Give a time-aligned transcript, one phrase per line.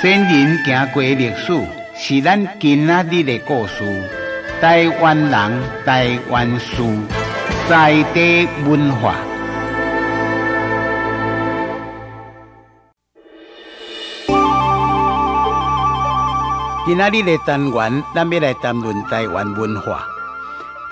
[0.00, 1.52] 先人行过历史，
[1.96, 3.84] 是咱今仔日的故事。
[4.60, 6.82] 台湾人，台湾事，
[7.68, 9.14] 在地文化。
[16.86, 20.04] 今仔日的单元，咱要来谈论台湾文化。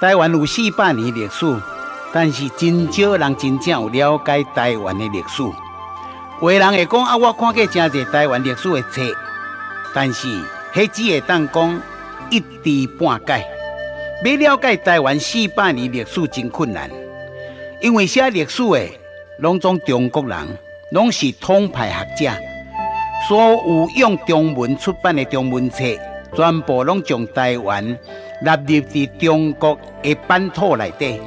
[0.00, 1.46] 台湾有四百年历史，
[2.12, 5.42] 但是真少人真正有了解台湾的历史。
[6.42, 9.00] 有人会讲啊，我看过真侪台湾历史的册，
[9.94, 10.28] 但是
[10.74, 11.80] 迄只会当讲
[12.28, 13.42] 一知半解。
[14.22, 16.90] 要了解台湾四百年历史真困难，
[17.80, 18.86] 因为写历史的
[19.38, 20.36] 拢总中国人，
[20.90, 22.32] 拢是统派学者，
[23.26, 25.84] 所有用中文出版的中文册，
[26.34, 27.82] 全部拢将台湾
[28.42, 31.18] 纳入伫中国的版图内底。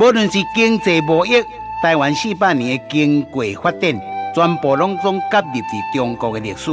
[0.00, 1.40] 无论是经济贸易，
[1.80, 4.15] 台湾四百年的经过发展。
[4.36, 6.70] 全部拢总夹入伫中国的历史，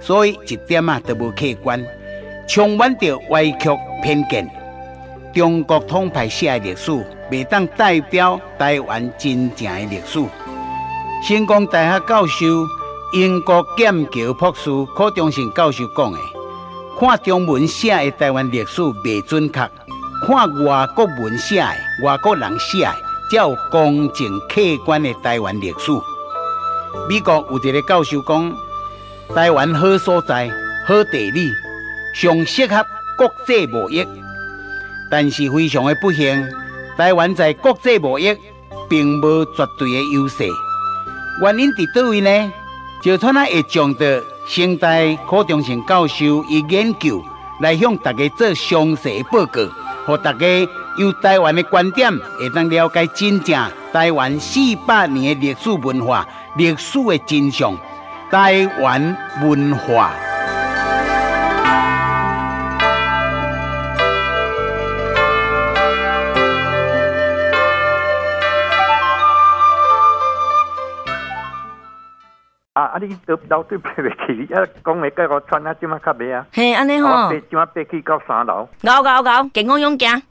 [0.00, 1.80] 所以一点啊都无客观，
[2.48, 3.70] 充满着歪曲
[4.02, 4.50] 偏见。
[5.32, 6.90] 中国统派写的历史，
[7.30, 10.20] 未当代表台湾真正的历史。
[11.28, 12.44] 成功大学教授
[13.14, 16.18] 英国剑桥博士柯中信教授讲的：
[16.98, 19.60] 看中文写的台湾历史未准确，
[20.26, 22.92] 看外国文写的、外国人写的，
[23.30, 25.92] 才有公正客观的台湾历史。
[27.08, 28.56] 美国有一个教授讲，
[29.34, 30.50] 台湾好所在、
[30.86, 31.52] 好地理，
[32.14, 32.84] 上适合
[33.16, 34.06] 国际贸易。
[35.10, 36.44] 但是非常的不幸，
[36.96, 38.36] 台湾在国际贸易
[38.88, 40.44] 并无绝对的优势。
[41.40, 42.52] 原因伫叨位呢？
[43.02, 47.22] 就他那会将的现代柯中信教授以研究
[47.60, 49.60] 来向大家做详细报告，
[50.06, 50.46] 和大家
[50.96, 56.28] 由台湾的观点会当了解真正台湾四百年的历史文化。
[56.56, 57.74] 历史的真相，
[58.30, 60.10] 台湾文化。
[72.74, 72.98] 啊啊！
[73.00, 75.00] 你都老对爬袂起，你啊讲
[75.48, 76.44] 穿袂啊？
[76.52, 77.30] 嘿，安尼吼，
[77.74, 78.68] 爬去到三楼？
[78.84, 80.22] 高高高，健康。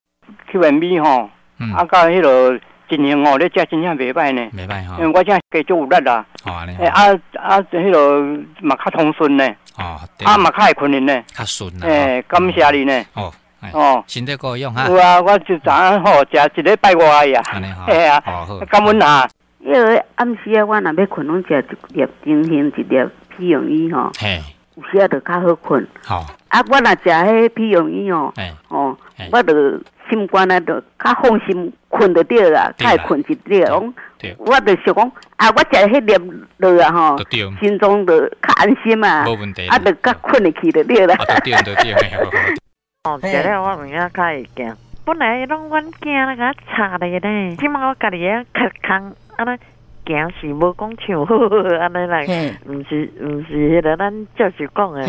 [0.51, 1.27] 去外面吼，
[1.75, 2.59] 啊，到迄落。
[2.87, 4.97] 今年哦，你食真正袂歹呢，袂歹哈。
[4.99, 6.25] 因为我这加足有力啦。
[6.45, 6.75] 哦，安尼。
[6.77, 8.21] 诶，啊啊，迄个
[8.61, 9.47] 嘛较通顺呢。
[9.77, 9.99] 哦。
[10.23, 11.23] 啊嘛较会困呢。
[11.27, 11.87] 较顺啦。
[11.87, 13.05] 诶，感谢你呢。
[13.13, 13.33] 哦。
[13.73, 14.03] 哦。
[14.07, 14.87] 身体够用哈。
[14.87, 17.41] 有啊，我就昨昏吼食一礼拜外呀。
[17.51, 17.85] 安尼哈。
[17.91, 18.21] 系啊。
[18.25, 18.59] 好好。
[18.59, 19.27] 感恩啊。
[19.59, 24.11] 因为暗时啊，我若要困，拢食一粒精神，一粒皮用医吼。
[24.19, 24.41] 嘿。
[24.75, 25.87] 有时啊，就较好困。
[26.03, 26.25] 好。
[26.49, 28.31] 啊，我若食迄皮用医哦。
[28.35, 28.53] 哎。
[28.67, 28.95] 哦。
[29.31, 29.53] 我就。
[30.09, 33.65] 心肝啊，就较放心，困得着啊，较会困一着。
[33.65, 33.93] 讲，
[34.37, 36.13] 我就想讲，啊，我食迄粒
[36.57, 37.17] 落啊，吼，
[37.59, 39.25] 心中就较安心啊。
[39.27, 39.67] 无问题。
[39.67, 41.15] 啊，就较困得去就对啦。
[41.43, 41.93] 对对对。
[43.03, 49.59] 哦，食了我有影较会惊，本来拢阮惊那个差的咧，起码我家己啊，较空，安尼
[50.05, 51.35] 惊是无讲像好，
[51.79, 52.23] 安尼来，
[52.65, 55.03] 毋是毋是迄个咱教授讲的。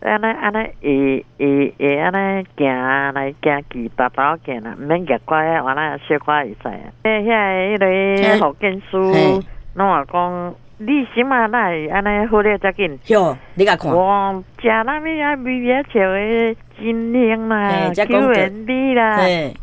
[0.00, 6.92] 安尼安尼会会会安尼行来行去，大刀行啦，毋免夹拐啊，完了小可会使啊。
[7.02, 9.42] 诶，遐个迄个福建书，
[9.74, 12.98] 拢话讲你心嘛来安尼好了才紧。
[13.08, 13.90] 哟，你甲看。
[13.92, 19.18] 我食那物啊，微微笑诶，金香啦，Q N B 啦，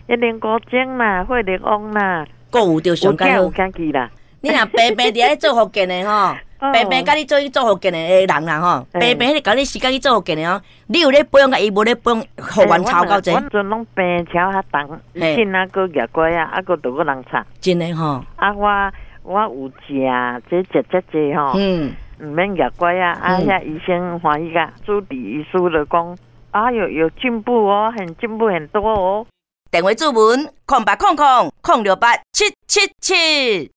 [0.08, 4.10] 一零五钟啦，惠灵旺啦，购物着上紧有惊去啦。
[4.42, 6.36] 你若白白伫遐做福建诶吼。
[6.58, 13.32] 白白甲你做去做福建的人啦吼，白白迄个甲你时间去做福建的哦，你有咧保养甲伊无咧保养，互阮吵到这。
[13.32, 17.44] 阮阵拢病超较重，现那个夹过啊，啊个都个人吵。
[17.60, 18.24] 真的吼。
[18.38, 18.92] 啊我
[19.24, 26.18] 我有食，这食这这吼，嗯，毋免夹过啊，啊遐医生欢喜甲，主治医师就讲，
[26.52, 29.26] 啊有有进步哦，很进步很多哦。
[29.72, 33.75] 电话注文：空八空空空六八七七七。